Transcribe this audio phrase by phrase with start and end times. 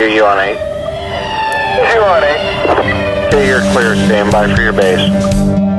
[0.00, 0.52] You on 8?
[1.92, 3.28] You on 8?
[3.28, 3.94] Okay, you're clear.
[3.94, 5.69] Stand by for your base.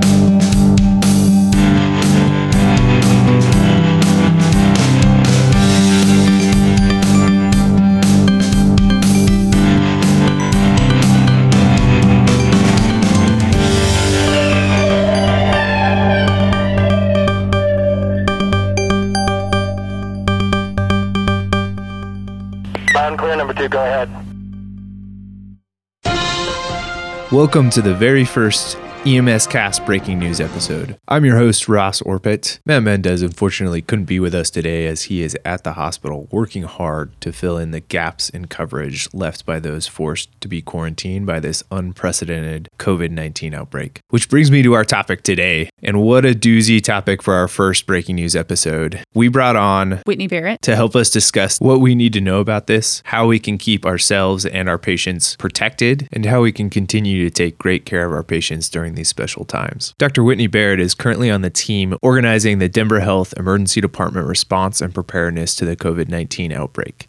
[27.31, 30.95] Welcome to the very first EMS Cast breaking news episode.
[31.07, 32.59] I'm your host, Ross Orpit.
[32.67, 36.63] Matt Mendez unfortunately couldn't be with us today as he is at the hospital working
[36.63, 41.25] hard to fill in the gaps in coverage left by those forced to be quarantined
[41.25, 44.01] by this unprecedented COVID 19 outbreak.
[44.09, 45.71] Which brings me to our topic today.
[45.81, 49.03] And what a doozy topic for our first breaking news episode.
[49.15, 50.61] We brought on Whitney Barrett.
[50.61, 53.83] to help us discuss what we need to know about this, how we can keep
[53.83, 58.13] ourselves and our patients protected, and how we can continue to take great care of
[58.13, 59.93] our patients during these special times.
[59.97, 60.23] Dr.
[60.23, 64.93] Whitney Barrett is currently on the team organizing the Denver Health Emergency Department response and
[64.93, 67.07] preparedness to the COVID 19 outbreak.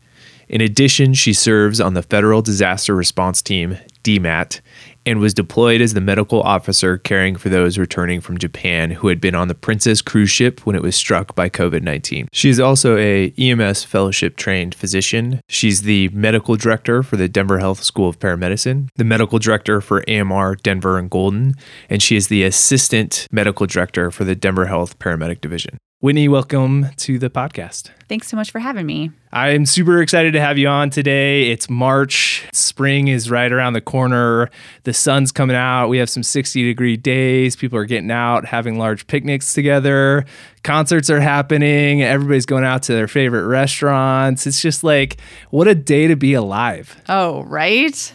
[0.48, 4.60] In addition, she serves on the Federal Disaster Response Team, DMAT,
[5.06, 9.20] and was deployed as the medical officer caring for those returning from Japan who had
[9.20, 12.28] been on the Princess cruise ship when it was struck by COVID 19.
[12.32, 15.40] She is also a EMS fellowship trained physician.
[15.48, 20.08] She's the medical director for the Denver Health School of Paramedicine, the medical director for
[20.08, 21.54] AMR Denver and Golden,
[21.88, 25.78] and she is the assistant medical director for the Denver Health Paramedic Division.
[26.02, 27.92] Whitney, welcome to the podcast.
[28.08, 29.12] Thanks so much for having me.
[29.32, 31.48] I'm super excited to have you on today.
[31.52, 32.44] It's March.
[32.52, 34.50] Spring is right around the corner.
[34.82, 35.86] The sun's coming out.
[35.86, 37.54] We have some 60 degree days.
[37.54, 40.24] People are getting out, having large picnics together.
[40.64, 42.02] Concerts are happening.
[42.02, 44.44] Everybody's going out to their favorite restaurants.
[44.44, 47.00] It's just like, what a day to be alive.
[47.08, 48.12] Oh, right?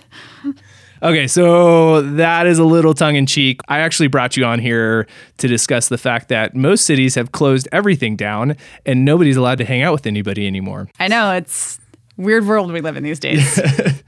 [1.03, 3.61] Okay, so that is a little tongue in cheek.
[3.67, 7.67] I actually brought you on here to discuss the fact that most cities have closed
[7.71, 8.55] everything down
[8.85, 10.89] and nobody's allowed to hang out with anybody anymore.
[10.99, 11.79] I know it's
[12.17, 13.59] weird world we live in these days.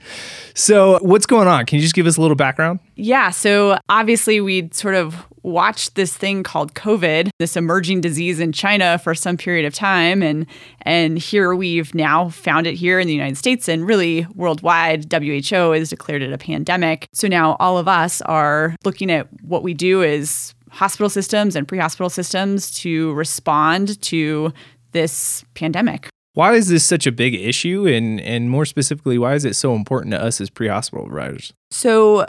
[0.56, 1.66] So, what's going on?
[1.66, 2.80] Can you just give us a little background?
[2.96, 8.52] yeah, so obviously we'd sort of watched this thing called COVID, this emerging disease in
[8.52, 10.46] China for some period of time and
[10.84, 15.72] and here we've now found it here in the United States and really worldwide WHO
[15.72, 17.08] has declared it a pandemic.
[17.14, 21.68] So now all of us are looking at what we do as hospital systems and
[21.68, 24.54] pre-hospital systems to respond to
[24.92, 26.10] this pandemic.
[26.34, 27.88] Why is this such a big issue?
[27.88, 31.54] And, and more specifically, why is it so important to us as pre hospital providers?
[31.72, 32.26] So,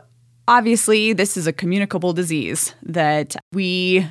[0.48, 4.06] obviously, this is a communicable disease that we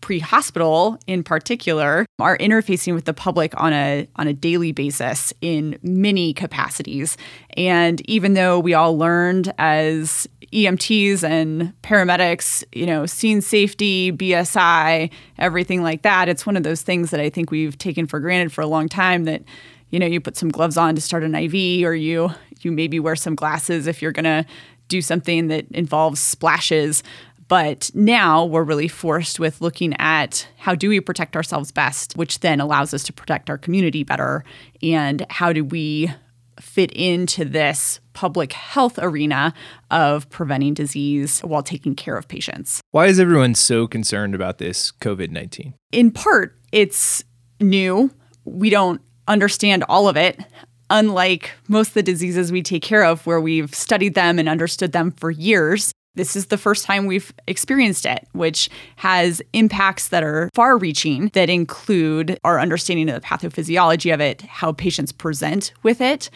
[0.00, 5.78] pre-hospital in particular are interfacing with the public on a on a daily basis in
[5.82, 7.16] many capacities.
[7.56, 15.10] And even though we all learned as EMTs and paramedics you know scene safety BSI
[15.38, 18.52] everything like that it's one of those things that I think we've taken for granted
[18.52, 19.42] for a long time that
[19.90, 22.30] you know you put some gloves on to start an IV or you
[22.62, 24.44] you maybe wear some glasses if you're going to
[24.90, 27.02] do something that involves splashes
[27.50, 32.38] but now we're really forced with looking at how do we protect ourselves best, which
[32.38, 34.44] then allows us to protect our community better.
[34.84, 36.12] And how do we
[36.60, 39.52] fit into this public health arena
[39.90, 42.80] of preventing disease while taking care of patients?
[42.92, 45.74] Why is everyone so concerned about this COVID 19?
[45.90, 47.24] In part, it's
[47.58, 48.12] new.
[48.44, 50.38] We don't understand all of it.
[50.90, 54.92] Unlike most of the diseases we take care of, where we've studied them and understood
[54.92, 60.24] them for years, this is the first time we've experienced it, which has impacts that
[60.24, 65.72] are far reaching that include our understanding of the pathophysiology of it, how patients present
[65.84, 66.28] with it,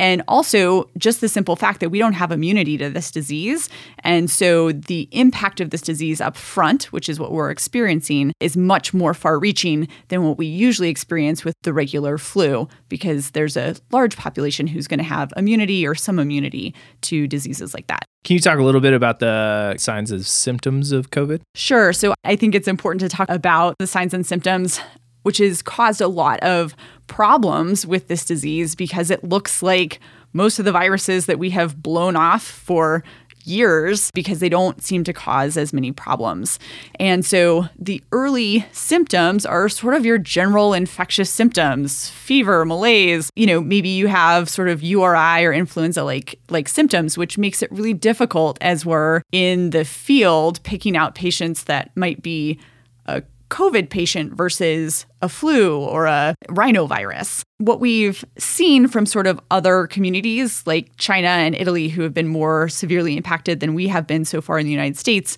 [0.00, 3.68] and also just the simple fact that we don't have immunity to this disease.
[3.98, 8.56] And so the impact of this disease up front, which is what we're experiencing, is
[8.56, 13.58] much more far reaching than what we usually experience with the regular flu, because there's
[13.58, 18.06] a large population who's going to have immunity or some immunity to diseases like that.
[18.24, 21.42] Can you talk a little bit about the signs and symptoms of COVID?
[21.54, 21.92] Sure.
[21.92, 24.80] So I think it's important to talk about the signs and symptoms,
[25.22, 26.74] which has caused a lot of
[27.06, 30.00] problems with this disease because it looks like
[30.32, 33.02] most of the viruses that we have blown off for
[33.44, 36.58] years because they don't seem to cause as many problems.
[36.98, 43.46] And so the early symptoms are sort of your general infectious symptoms, fever, malaise, you
[43.46, 47.70] know, maybe you have sort of URI or influenza like like symptoms which makes it
[47.72, 52.58] really difficult as we're in the field picking out patients that might be
[53.06, 57.42] a COVID patient versus a flu or a rhinovirus.
[57.58, 62.28] What we've seen from sort of other communities like China and Italy, who have been
[62.28, 65.36] more severely impacted than we have been so far in the United States,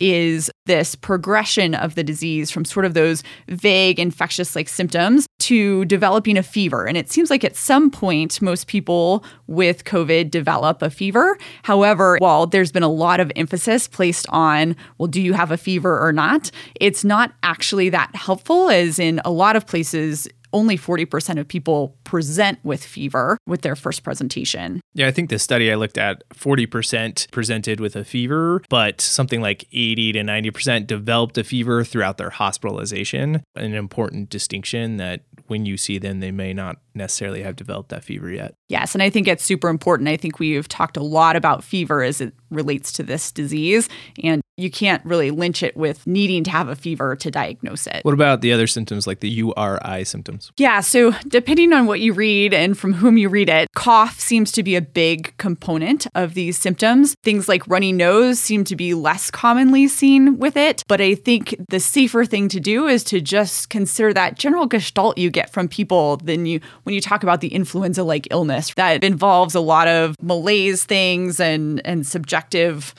[0.00, 5.84] is this progression of the disease from sort of those vague infectious like symptoms to
[5.86, 6.86] developing a fever.
[6.86, 11.38] And it seems like at some point, most people with COVID develop a fever.
[11.62, 15.56] However, while there's been a lot of emphasis placed on, well, do you have a
[15.56, 16.50] fever or not?
[16.80, 21.96] It's not actually that helpful, as in a lot of places, only 40% of people
[22.04, 24.80] present with fever with their first presentation.
[24.94, 29.40] Yeah, I think the study I looked at, 40% presented with a fever, but something
[29.40, 33.42] like 80 to 90% developed a fever throughout their hospitalization.
[33.54, 38.04] An important distinction that when you see them, they may not necessarily have developed that
[38.04, 38.54] fever yet.
[38.68, 40.08] Yes, and I think it's super important.
[40.08, 43.88] I think we've talked a lot about fever as it relates to this disease,
[44.22, 48.04] and you can't really lynch it with needing to have a fever to diagnose it.
[48.04, 50.50] What about the other symptoms like the URI symptoms?
[50.56, 54.50] Yeah, so depending on what you read and from whom you read it, cough seems
[54.52, 57.14] to be a big component of these symptoms.
[57.22, 61.54] Things like runny nose seem to be less commonly seen with it, but I think
[61.68, 65.68] the safer thing to do is to just consider that general gestalt you get from
[65.68, 69.86] people than you when you talk about the influenza like illness that involves a lot
[69.86, 72.94] of malaise things and and subjective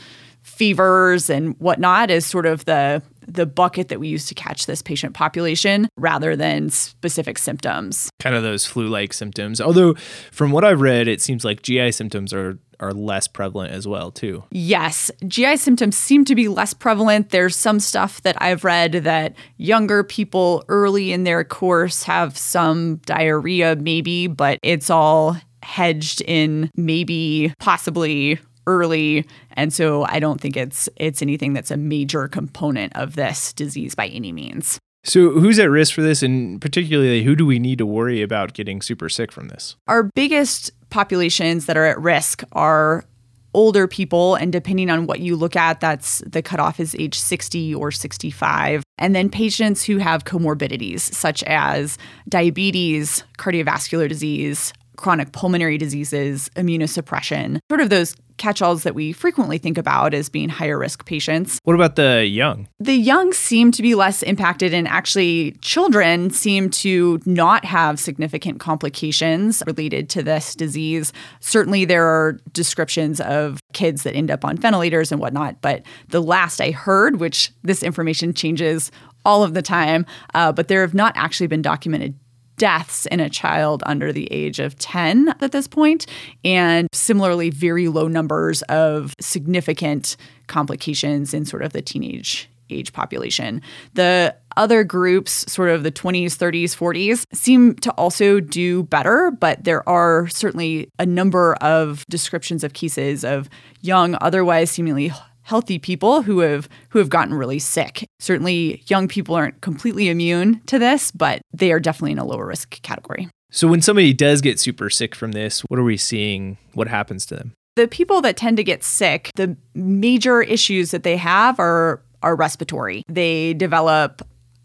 [0.59, 4.81] fevers and whatnot is sort of the the bucket that we use to catch this
[4.81, 8.09] patient population rather than specific symptoms.
[8.19, 9.61] Kind of those flu-like symptoms.
[9.61, 9.93] Although
[10.31, 14.11] from what I've read it seems like GI symptoms are are less prevalent as well
[14.11, 14.43] too.
[14.51, 17.29] Yes, GI symptoms seem to be less prevalent.
[17.29, 22.97] There's some stuff that I've read that younger people early in their course have some
[23.05, 28.39] diarrhea maybe, but it's all hedged in maybe possibly
[28.69, 33.51] early and so I don't think it's it's anything that's a major component of this
[33.53, 34.79] disease by any means.
[35.05, 38.53] So, who's at risk for this, and particularly who do we need to worry about
[38.53, 39.77] getting super sick from this?
[39.87, 43.05] Our biggest populations that are at risk are
[43.53, 47.73] older people, and depending on what you look at, that's the cutoff is age 60
[47.75, 48.83] or 65.
[48.97, 57.59] And then patients who have comorbidities such as diabetes, cardiovascular disease, chronic pulmonary diseases, immunosuppression,
[57.69, 61.59] sort of those catch alls that we frequently think about as being higher risk patients.
[61.63, 62.67] What about the young?
[62.79, 68.59] The young seem to be less impacted, and actually, children seem to not have significant
[68.59, 71.13] complications related to this disease.
[71.41, 76.21] Certainly, there are descriptions of kids that end up on ventilators and whatnot, but the
[76.21, 78.91] last I heard, which this information changes
[79.25, 82.15] all of the time, uh, but there have not actually been documented
[82.59, 86.05] deaths in a child under the age of 10 at this point,
[86.45, 90.15] and similarly, very low numbers of significant
[90.45, 93.63] complications in sort of the teenage age population.
[93.95, 99.63] The other groups, sort of the 20s, 30s, 40s, seem to also do better, but
[99.63, 103.49] there are certainly a number of descriptions of cases of
[103.81, 105.11] young, otherwise seemingly
[105.49, 108.05] healthy people who have who have gotten really sick.
[108.19, 112.45] Certainly young people aren't completely immune to this, but they are definitely in a lower
[112.45, 113.27] risk category.
[113.51, 116.57] So when somebody does get super sick from this, what are we seeing?
[116.73, 117.53] What happens to them?
[117.75, 122.35] The people that tend to get sick, the major issues that they have are are
[122.35, 123.01] respiratory.
[123.07, 124.21] They develop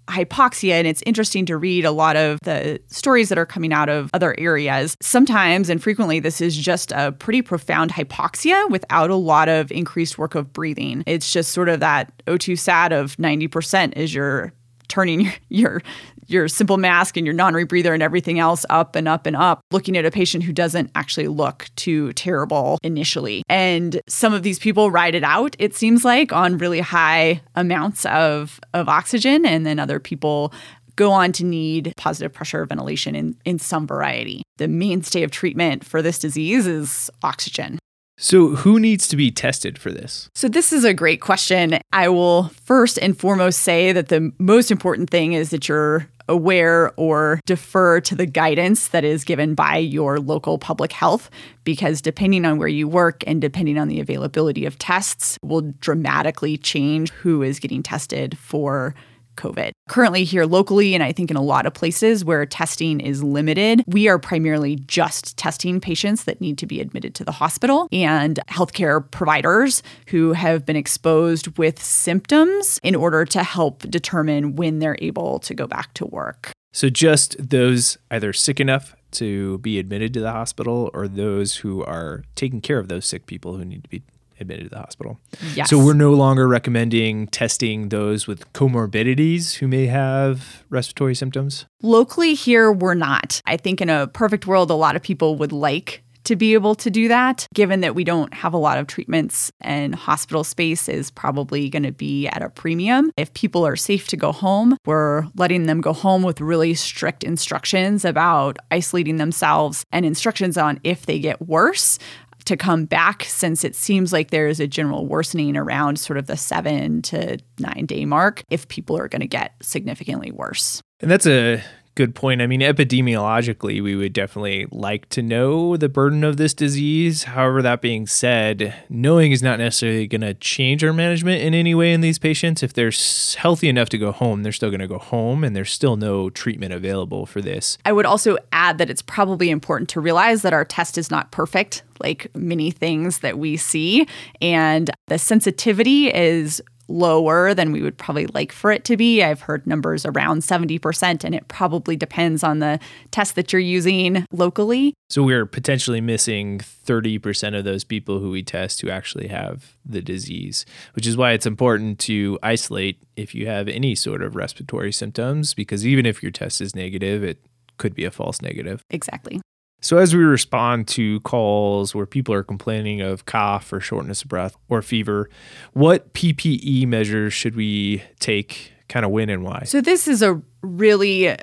[0.08, 0.72] hypoxia.
[0.72, 4.10] And it's interesting to read a lot of the stories that are coming out of
[4.12, 4.96] other areas.
[5.00, 10.18] Sometimes and frequently, this is just a pretty profound hypoxia without a lot of increased
[10.18, 11.02] work of breathing.
[11.06, 14.52] It's just sort of that O2 sat of 90% is your
[14.88, 15.82] turning your, your
[16.26, 19.96] your simple mask and your non-rebreather and everything else up and up and up looking
[19.96, 24.90] at a patient who doesn't actually look too terrible initially and some of these people
[24.90, 29.78] ride it out it seems like on really high amounts of of oxygen and then
[29.78, 30.52] other people
[30.96, 34.42] go on to need positive pressure ventilation in, in some variety.
[34.58, 37.78] The mainstay of treatment for this disease is oxygen.
[38.16, 40.30] So, who needs to be tested for this?
[40.34, 41.78] So, this is a great question.
[41.92, 46.92] I will first and foremost say that the most important thing is that you're aware
[46.96, 51.28] or defer to the guidance that is given by your local public health
[51.64, 56.56] because depending on where you work and depending on the availability of tests will dramatically
[56.56, 58.94] change who is getting tested for
[59.36, 59.72] COVID.
[59.88, 63.82] Currently, here locally, and I think in a lot of places where testing is limited,
[63.86, 68.40] we are primarily just testing patients that need to be admitted to the hospital and
[68.48, 74.98] healthcare providers who have been exposed with symptoms in order to help determine when they're
[75.00, 76.52] able to go back to work.
[76.72, 81.84] So, just those either sick enough to be admitted to the hospital or those who
[81.84, 84.02] are taking care of those sick people who need to be
[84.40, 85.20] admitted to the hospital.
[85.54, 85.70] Yes.
[85.70, 91.66] So we're no longer recommending testing those with comorbidities who may have respiratory symptoms.
[91.82, 93.40] Locally here, we're not.
[93.46, 96.74] I think in a perfect world, a lot of people would like to be able
[96.74, 100.88] to do that, given that we don't have a lot of treatments and hospital space
[100.88, 103.12] is probably going to be at a premium.
[103.16, 107.24] If people are safe to go home, we're letting them go home with really strict
[107.24, 111.98] instructions about isolating themselves and instructions on if they get worse
[112.46, 116.26] to come back since it seems like there is a general worsening around sort of
[116.26, 120.80] the seven to nine day mark if people are going to get significantly worse.
[121.00, 121.62] And that's a
[121.94, 122.42] good point.
[122.42, 127.24] I mean, epidemiologically, we would definitely like to know the burden of this disease.
[127.24, 131.74] However, that being said, knowing is not necessarily going to change our management in any
[131.74, 132.62] way in these patients.
[132.62, 132.92] If they're
[133.36, 136.30] healthy enough to go home, they're still going to go home, and there's still no
[136.30, 137.78] treatment available for this.
[137.84, 141.30] I would also add that it's probably important to realize that our test is not
[141.30, 144.06] perfect, like many things that we see,
[144.40, 149.22] and the sensitivity is lower than we would probably like for it to be.
[149.22, 152.78] I've heard numbers around 70%, and it probably depends on the
[153.10, 154.94] test that you're using locally.
[155.08, 160.02] So we're potentially missing 30% of those people who we test who actually have the
[160.02, 164.92] disease, which is why it's important to isolate if you have any sort of respiratory
[164.92, 167.38] symptoms, because even if your test is negative, it
[167.76, 168.82] could be a false negative.
[168.90, 169.40] Exactly.
[169.84, 174.28] So, as we respond to calls where people are complaining of cough or shortness of
[174.28, 175.28] breath or fever,
[175.74, 179.64] what PPE measures should we take, kind of when and why?
[179.66, 181.36] So, this is a really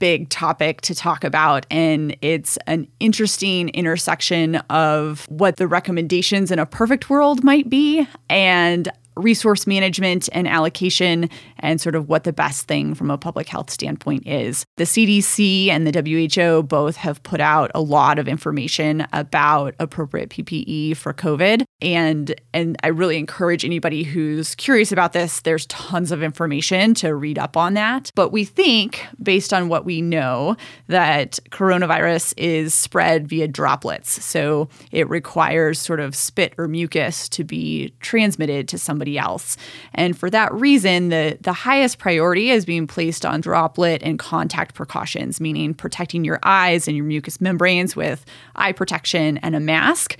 [0.00, 6.58] big topic to talk about, and it's an interesting intersection of what the recommendations in
[6.58, 11.28] a perfect world might be and resource management and allocation
[11.58, 14.64] and sort of what the best thing from a public health standpoint is.
[14.76, 20.30] The CDC and the WHO both have put out a lot of information about appropriate
[20.30, 26.10] PPE for COVID and and I really encourage anybody who's curious about this there's tons
[26.12, 28.10] of information to read up on that.
[28.14, 30.56] But we think based on what we know
[30.88, 34.22] that coronavirus is spread via droplets.
[34.24, 39.56] So it requires sort of spit or mucus to be transmitted to somebody somebody else.
[39.94, 44.74] And for that reason, the, the highest priority is being placed on droplet and contact
[44.74, 48.24] precautions, meaning protecting your eyes and your mucous membranes with
[48.56, 50.16] eye protection and a mask.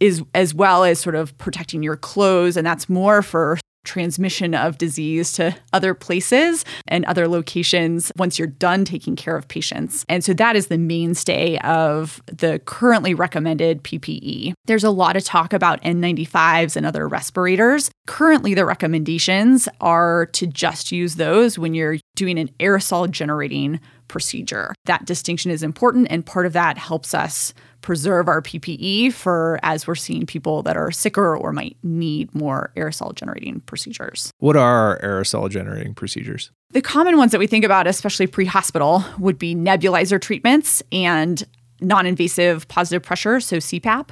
[0.00, 2.56] Is, as well as sort of protecting your clothes.
[2.56, 8.48] And that's more for transmission of disease to other places and other locations once you're
[8.48, 10.04] done taking care of patients.
[10.08, 14.54] And so that is the mainstay of the currently recommended PPE.
[14.66, 17.90] There's a lot of talk about N95s and other respirators.
[18.06, 24.74] Currently, the recommendations are to just use those when you're doing an aerosol generating procedure.
[24.84, 29.86] That distinction is important, and part of that helps us preserve our PPE for as
[29.86, 34.30] we're seeing people that are sicker or might need more aerosol generating procedures.
[34.38, 36.50] What are aerosol generating procedures?
[36.70, 41.44] The common ones that we think about, especially pre hospital, would be nebulizer treatments and
[41.82, 44.10] non invasive positive pressure, so CPAP,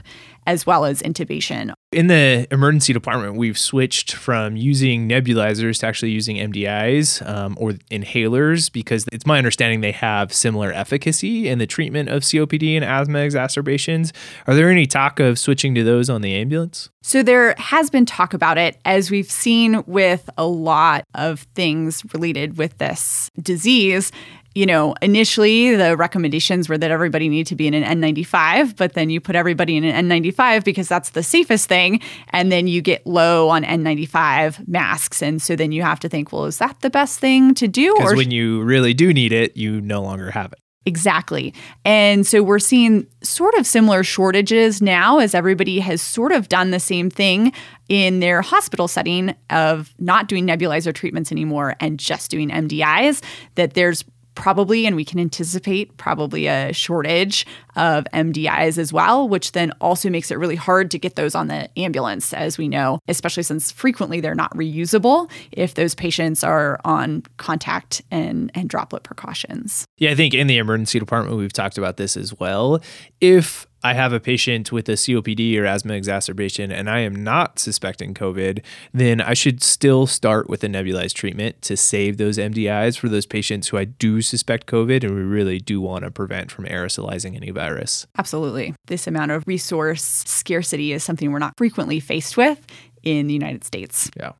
[0.50, 1.72] as well as intubation.
[1.92, 7.72] In the emergency department, we've switched from using nebulizers to actually using MDIs um, or
[7.90, 12.84] inhalers because it's my understanding they have similar efficacy in the treatment of COPD and
[12.84, 14.12] asthma exacerbations.
[14.48, 16.90] Are there any talk of switching to those on the ambulance?
[17.02, 22.02] So, there has been talk about it, as we've seen with a lot of things
[22.12, 24.12] related with this disease
[24.54, 28.94] you know, initially the recommendations were that everybody needed to be in an N95, but
[28.94, 32.00] then you put everybody in an N95 because that's the safest thing.
[32.30, 35.22] And then you get low on N95 masks.
[35.22, 37.94] And so then you have to think, well, is that the best thing to do?
[37.96, 40.58] Because when you really do need it, you no longer have it.
[40.86, 41.54] Exactly.
[41.84, 46.70] And so we're seeing sort of similar shortages now as everybody has sort of done
[46.70, 47.52] the same thing
[47.88, 53.22] in their hospital setting of not doing nebulizer treatments anymore and just doing MDIs,
[53.56, 54.04] that there's
[54.34, 57.46] probably, and we can anticipate probably a shortage
[57.76, 61.48] of MDIs as well, which then also makes it really hard to get those on
[61.48, 66.80] the ambulance, as we know, especially since frequently they're not reusable if those patients are
[66.84, 69.84] on contact and, and droplet precautions.
[69.98, 72.80] Yeah, I think in the emergency department, we've talked about this as well.
[73.20, 77.58] If I have a patient with a COPD or asthma exacerbation and I am not
[77.58, 82.98] suspecting COVID, then I should still start with a nebulized treatment to save those MDIs
[82.98, 86.50] for those patients who I do suspect COVID and we really do want to prevent
[86.50, 88.06] from aerosolizing any virus.
[88.18, 88.74] Absolutely.
[88.86, 92.66] This amount of resource scarcity is something we're not frequently faced with
[93.02, 94.10] in the United States.
[94.16, 94.32] Yeah.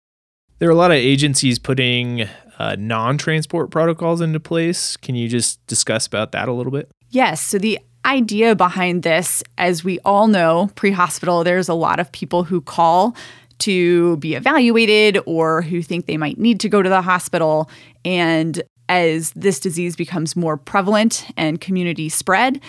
[0.59, 2.28] There are a lot of agencies putting
[2.59, 4.99] uh, non transport protocols into place.
[4.99, 6.90] Can you just discuss about that a little bit?
[7.09, 7.40] Yes.
[7.40, 12.11] So the idea behind this, as we all know, pre hospital, there's a lot of
[12.12, 13.14] people who call
[13.61, 17.71] to be evaluated or who think they might need to go to the hospital.
[18.04, 22.61] And as this disease becomes more prevalent and community spread,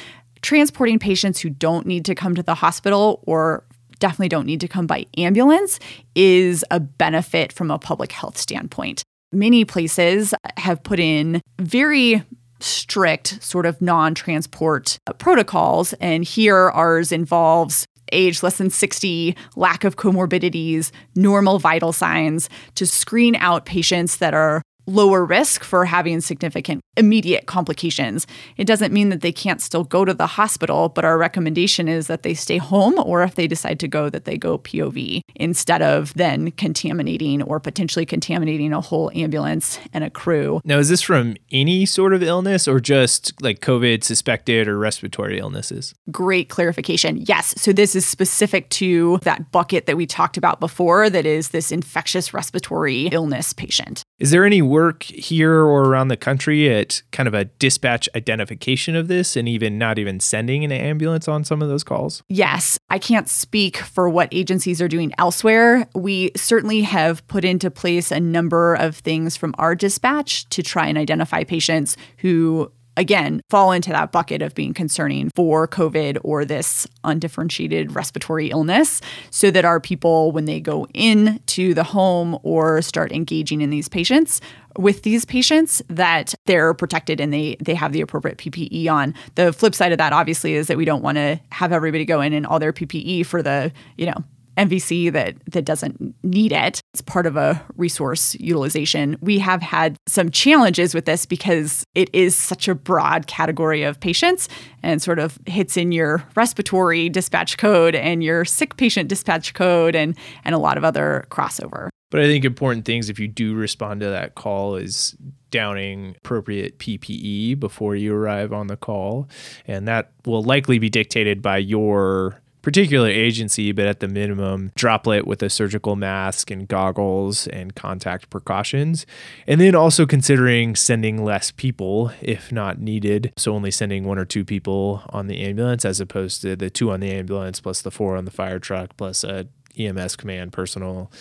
[0.42, 3.64] transporting patients who don't need to come to the hospital or
[4.00, 5.80] definitely don't need to come by ambulance
[6.16, 9.04] is a benefit from a public health standpoint.
[9.32, 12.24] Many places have put in very
[12.64, 19.84] strict sort of non transport protocols, and here ours involves age less than 60, lack
[19.84, 26.22] of comorbidities, normal vital signs to screen out patients that are lower risk for having
[26.22, 28.28] significant immediate complications.
[28.58, 32.08] It doesn't mean that they can't still go to the hospital, but our recommendation is
[32.08, 35.82] that they stay home or if they decide to go that they go POV instead
[35.82, 40.62] of then contaminating or potentially contaminating a whole ambulance and a crew.
[40.66, 45.40] Now is this from any sort of illness or just like COVID suspected or respiratory
[45.40, 45.94] illnesses?
[46.12, 47.18] Great clarification.
[47.18, 51.50] Yes, so this is specific to that bucket that we talked about before that is
[51.50, 54.04] this infectious respiratory illness patient.
[54.20, 58.96] Is there any work here or around the country at kind of a dispatch identification
[58.96, 62.24] of this and even not even sending an ambulance on some of those calls?
[62.28, 62.80] Yes.
[62.90, 65.88] I can't speak for what agencies are doing elsewhere.
[65.94, 70.88] We certainly have put into place a number of things from our dispatch to try
[70.88, 76.46] and identify patients who again, fall into that bucket of being concerning for COVID or
[76.46, 82.82] this undifferentiated respiratory illness so that our people, when they go into the home or
[82.82, 84.42] start engaging in these patients,
[84.78, 89.14] with these patients that they're protected and they they have the appropriate PPE on.
[89.36, 92.22] The flip side of that obviously is that we don't want to have everybody go
[92.22, 94.24] in and all their PPE for the, you know,
[94.68, 96.82] MVC that that doesn't need it.
[96.94, 99.18] It's part of a resource utilization.
[99.22, 104.00] We have had some challenges with this because it is such a broad category of
[104.00, 104.50] patients
[104.84, 109.96] and sort of hits in your respiratory dispatch code and your sick patient dispatch code
[109.96, 111.90] and and a lot of other crossover.
[112.12, 115.16] But I think important things if you do respond to that call is
[115.50, 119.30] downing appropriate PPE before you arrive on the call.
[119.66, 125.26] And that will likely be dictated by your particular agency, but at the minimum, droplet
[125.26, 129.06] with a surgical mask and goggles and contact precautions.
[129.48, 133.34] And then also considering sending less people if not needed.
[133.38, 136.92] So only sending one or two people on the ambulance as opposed to the two
[136.92, 139.48] on the ambulance plus the four on the fire truck plus a
[139.78, 141.12] EMS command personal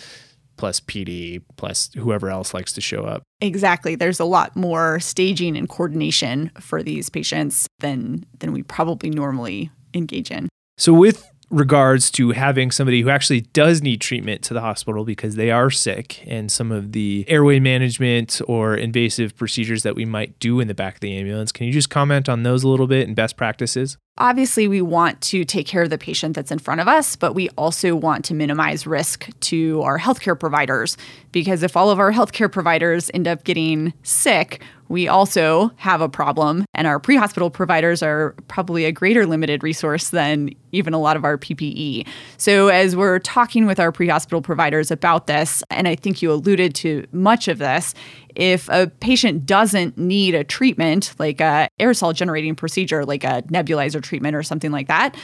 [0.57, 3.23] plus PD plus whoever else likes to show up.
[3.39, 3.95] Exactly.
[3.95, 9.71] There's a lot more staging and coordination for these patients than than we probably normally
[9.93, 10.49] engage in.
[10.77, 15.35] So with regards to having somebody who actually does need treatment to the hospital because
[15.35, 20.39] they are sick and some of the airway management or invasive procedures that we might
[20.39, 21.51] do in the back of the ambulance.
[21.51, 23.97] Can you just comment on those a little bit and best practices?
[24.17, 27.33] Obviously, we want to take care of the patient that's in front of us, but
[27.33, 30.97] we also want to minimize risk to our healthcare providers
[31.31, 36.09] because if all of our healthcare providers end up getting sick, we also have a
[36.09, 40.99] problem, and our pre hospital providers are probably a greater limited resource than even a
[40.99, 42.05] lot of our PPE.
[42.35, 46.29] So, as we're talking with our pre hospital providers about this, and I think you
[46.29, 47.93] alluded to much of this,
[48.35, 54.01] if a patient doesn't need a treatment like a aerosol generating procedure like a nebulizer
[54.01, 55.15] treatment or something like that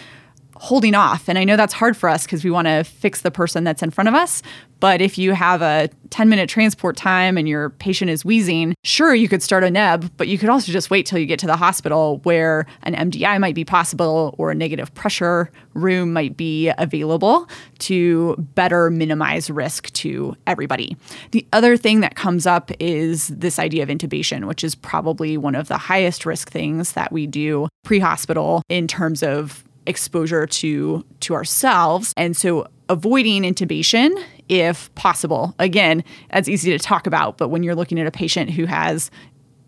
[0.60, 1.28] holding off.
[1.28, 3.84] And I know that's hard for us because we want to fix the person that's
[3.84, 4.41] in front of us.
[4.80, 9.13] But if you have a 10 minute transport time and your patient is wheezing, sure,
[9.13, 11.48] you could start a neb, but you could also just wait till you get to
[11.48, 16.72] the hospital where an MDI might be possible or a negative pressure room might be
[16.78, 17.48] available
[17.80, 20.96] to better minimize risk to everybody.
[21.32, 25.56] The other thing that comes up is this idea of intubation, which is probably one
[25.56, 31.04] of the highest risk things that we do pre hospital in terms of exposure to
[31.21, 32.13] to ourselves.
[32.17, 34.12] And so avoiding intubation
[34.50, 35.56] if possible.
[35.60, 39.12] Again that's easy to talk about but when you're looking at a patient who has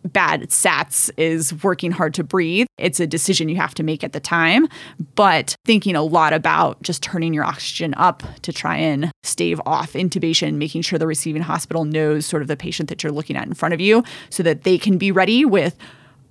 [0.06, 4.14] bad sats is working hard to breathe it's a decision you have to make at
[4.14, 4.68] the time.
[5.16, 9.94] But thinking a lot about just turning your oxygen up to try and stave off
[9.94, 13.46] intubation making sure the receiving hospital knows sort of the patient that you're looking at
[13.46, 15.76] in front of you so that they can be ready with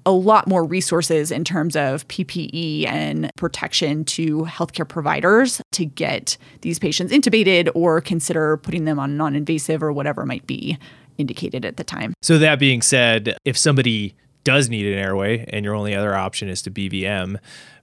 [0.06, 6.36] a lot more resources in terms of PPE and protection to healthcare providers to get
[6.62, 10.78] these patients intubated or consider putting them on non invasive or whatever might be
[11.18, 12.14] indicated at the time.
[12.22, 16.48] So, that being said, if somebody does need an airway and your only other option
[16.48, 17.38] is to BVM,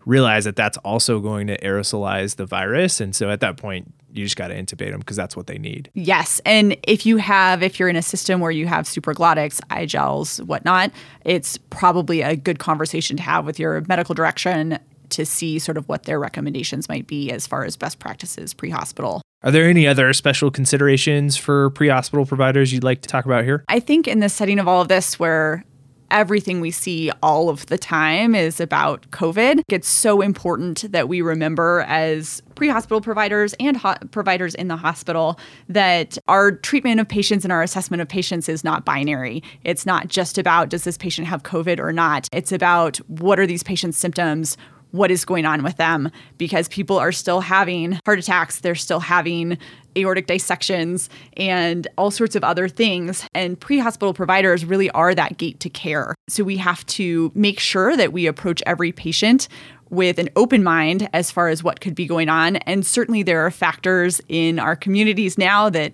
[0.05, 3.01] realize that that's also going to aerosolize the virus.
[3.01, 5.57] And so at that point, you just got to intubate them because that's what they
[5.57, 5.89] need.
[5.93, 6.39] Yes.
[6.45, 10.91] And if you have, if you're in a system where you have supraglottics, i-gels, whatnot,
[11.25, 15.87] it's probably a good conversation to have with your medical direction to see sort of
[15.89, 19.21] what their recommendations might be as far as best practices pre hospital.
[19.43, 23.43] Are there any other special considerations for pre hospital providers you'd like to talk about
[23.43, 23.63] here?
[23.67, 25.63] I think in the setting of all of this, where
[26.11, 29.61] everything we see all of the time is about COVID.
[29.69, 34.77] It's so important that we remember as pre hospital providers and ho- providers in the
[34.77, 35.39] hospital
[35.69, 39.43] that our treatment of patients and our assessment of patients is not binary.
[39.63, 43.47] It's not just about does this patient have COVID or not, it's about what are
[43.47, 44.57] these patients' symptoms?
[44.95, 48.99] What is going on with them because people are still having heart attacks, they're still
[48.99, 49.57] having
[49.97, 53.27] aortic dissections and all sorts of other things.
[53.33, 56.15] And pre hospital providers really are that gate to care.
[56.27, 59.47] So we have to make sure that we approach every patient
[59.89, 62.57] with an open mind as far as what could be going on.
[62.57, 65.93] And certainly there are factors in our communities now that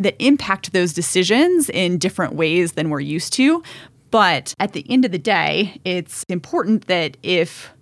[0.00, 3.62] that impact those decisions in different ways than we're used to.
[4.10, 7.73] But at the end of the day, it's important that if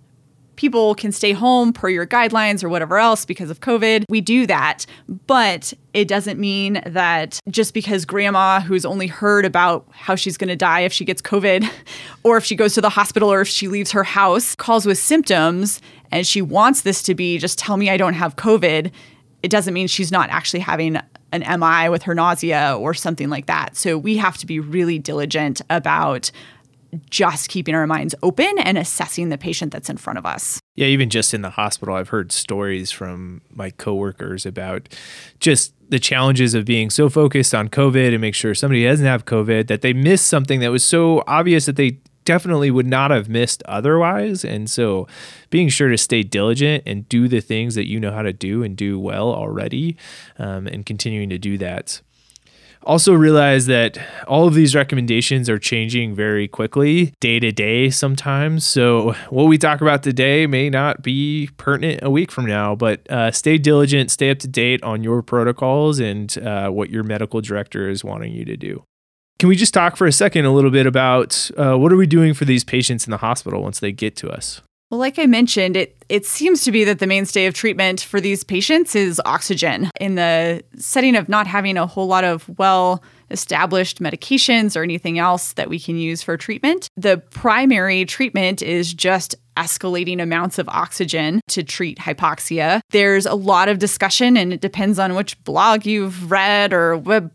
[0.55, 4.05] people can stay home per your guidelines or whatever else because of COVID.
[4.09, 4.85] We do that.
[5.27, 10.49] But it doesn't mean that just because grandma, who's only heard about how she's going
[10.49, 11.69] to die if she gets COVID,
[12.23, 14.97] or if she goes to the hospital, or if she leaves her house, calls with
[14.97, 18.91] symptoms, and she wants this to be just tell me I don't have COVID,
[19.41, 20.97] it doesn't mean she's not actually having
[21.33, 23.75] an MI with her nausea or something like that.
[23.75, 26.31] So we have to be really diligent about
[27.09, 30.59] just keeping our minds open and assessing the patient that's in front of us.
[30.75, 34.89] Yeah, even just in the hospital, I've heard stories from my coworkers about
[35.39, 39.25] just the challenges of being so focused on COVID and make sure somebody doesn't have
[39.25, 43.29] COVID that they miss something that was so obvious that they definitely would not have
[43.29, 44.45] missed otherwise.
[44.45, 45.07] And so
[45.49, 48.63] being sure to stay diligent and do the things that you know how to do
[48.63, 49.97] and do well already
[50.39, 52.01] um, and continuing to do that.
[52.85, 58.65] Also, realize that all of these recommendations are changing very quickly, day to day sometimes.
[58.65, 63.09] So, what we talk about today may not be pertinent a week from now, but
[63.09, 67.39] uh, stay diligent, stay up to date on your protocols and uh, what your medical
[67.39, 68.83] director is wanting you to do.
[69.39, 72.07] Can we just talk for a second a little bit about uh, what are we
[72.07, 74.61] doing for these patients in the hospital once they get to us?
[74.93, 78.21] Well, like I mentioned, it, it seems to be that the mainstay of treatment for
[78.21, 79.89] these patients is oxygen.
[79.99, 83.01] In the setting of not having a whole lot of well
[83.31, 88.93] established medications or anything else that we can use for treatment, the primary treatment is
[88.93, 92.81] just escalating amounts of oxygen to treat hypoxia.
[92.91, 97.31] There's a lot of discussion, and it depends on which blog you've read or web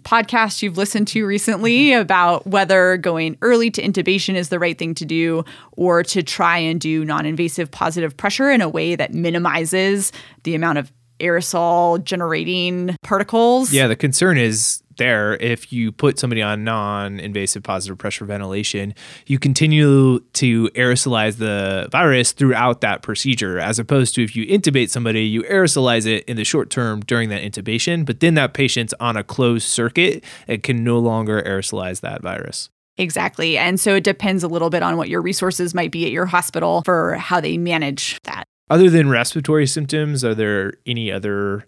[0.00, 2.00] podcast you've listened to recently mm-hmm.
[2.00, 6.58] about whether going early to intubation is the right thing to do or to try
[6.58, 10.12] and do non invasive positive pressure in a way that minimizes
[10.44, 13.72] the amount of aerosol generating particles.
[13.72, 18.94] Yeah, the concern is there if you put somebody on non-invasive positive pressure ventilation
[19.26, 24.90] you continue to aerosolize the virus throughout that procedure as opposed to if you intubate
[24.90, 28.94] somebody you aerosolize it in the short term during that intubation but then that patient's
[29.00, 33.58] on a closed circuit and can no longer aerosolize that virus Exactly.
[33.58, 36.26] And so it depends a little bit on what your resources might be at your
[36.26, 38.44] hospital for how they manage that.
[38.68, 41.66] Other than respiratory symptoms, are there any other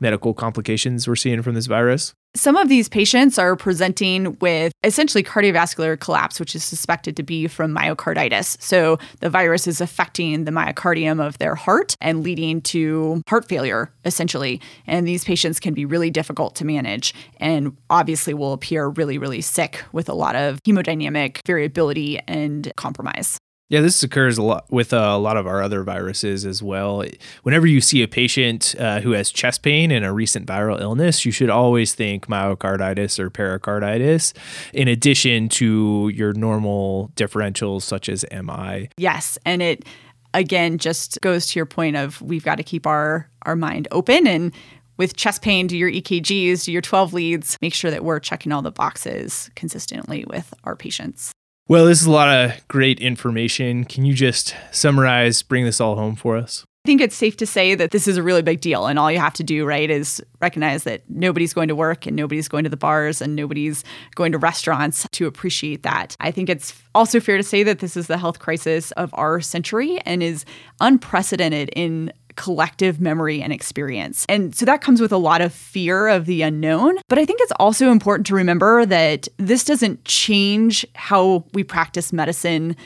[0.00, 2.14] medical complications we're seeing from this virus?
[2.34, 7.46] Some of these patients are presenting with essentially cardiovascular collapse, which is suspected to be
[7.46, 8.60] from myocarditis.
[8.60, 13.90] So the virus is affecting the myocardium of their heart and leading to heart failure,
[14.04, 14.60] essentially.
[14.86, 19.40] And these patients can be really difficult to manage and obviously will appear really, really
[19.40, 23.38] sick with a lot of hemodynamic variability and compromise.
[23.68, 27.04] Yeah, this occurs a lot with uh, a lot of our other viruses as well.
[27.42, 31.24] Whenever you see a patient uh, who has chest pain and a recent viral illness,
[31.24, 34.34] you should always think myocarditis or pericarditis,
[34.72, 38.88] in addition to your normal differentials such as MI.
[38.98, 39.84] Yes, and it
[40.32, 44.28] again just goes to your point of we've got to keep our our mind open
[44.28, 44.54] and
[44.96, 48.50] with chest pain, do your EKGs, do your 12 leads, make sure that we're checking
[48.50, 51.32] all the boxes consistently with our patients.
[51.68, 53.84] Well, this is a lot of great information.
[53.84, 56.64] Can you just summarize, bring this all home for us?
[56.84, 58.86] I think it's safe to say that this is a really big deal.
[58.86, 62.14] And all you have to do, right, is recognize that nobody's going to work and
[62.14, 63.82] nobody's going to the bars and nobody's
[64.14, 66.16] going to restaurants to appreciate that.
[66.20, 69.40] I think it's also fair to say that this is the health crisis of our
[69.40, 70.44] century and is
[70.80, 74.24] unprecedented in collective memory and experience.
[74.28, 76.98] And so that comes with a lot of fear of the unknown.
[77.08, 82.12] But I think it's also important to remember that this doesn't change how we practice
[82.12, 82.76] medicine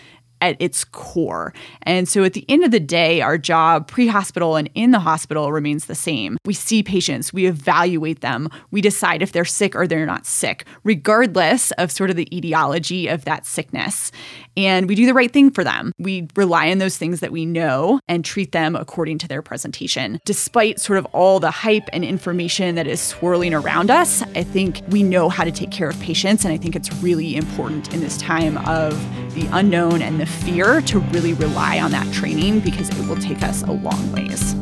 [0.40, 1.52] at its core.
[1.82, 4.98] And so at the end of the day, our job pre hospital and in the
[4.98, 6.38] hospital remains the same.
[6.44, 10.64] We see patients, we evaluate them, we decide if they're sick or they're not sick,
[10.84, 14.12] regardless of sort of the etiology of that sickness.
[14.56, 15.92] And we do the right thing for them.
[15.98, 20.18] We rely on those things that we know and treat them according to their presentation.
[20.24, 24.82] Despite sort of all the hype and information that is swirling around us, I think
[24.88, 26.44] we know how to take care of patients.
[26.44, 28.92] And I think it's really important in this time of
[29.34, 33.42] the unknown and the fear to really rely on that training because it will take
[33.42, 34.54] us a long ways.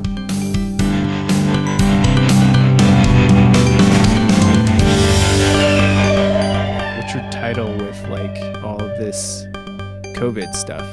[6.99, 9.45] What's your title with like all of this
[10.17, 10.87] COVID stuff?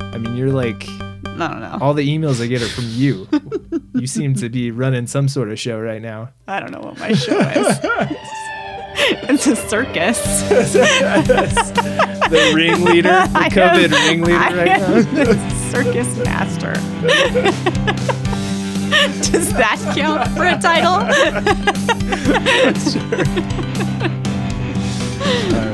[0.00, 1.78] I mean, you're like I don't know.
[1.80, 3.28] all the emails I get are from you.
[3.94, 6.30] you seem to be running some sort of show right now.
[6.46, 7.78] I don't know what my show is.
[9.28, 10.18] it's a circus.
[12.30, 15.02] The ringleader, the COVID am- ringleader I right now.
[15.24, 15.34] the
[15.70, 16.72] circus master.
[19.32, 20.94] Does that count for a title?
[25.24, 25.73] All right.